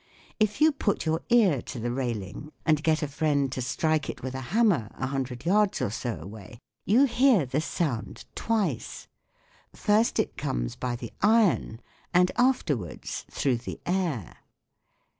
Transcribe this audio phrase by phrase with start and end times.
[0.39, 4.23] If you put your ear to the railing and get a friend to strike it
[4.23, 9.07] with a hammer a hundred yards or so away, you hear the sound twice;
[9.75, 11.81] first it comes by the iron
[12.15, 14.37] and afterwards through the air.